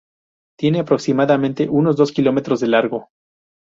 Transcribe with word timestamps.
Tiene 0.57 0.79
aproximadamente 0.79 1.69
unos 1.69 1.95
dos 1.95 2.11
kilómetros 2.11 2.59
de 2.59 2.67
largo. 2.69 3.09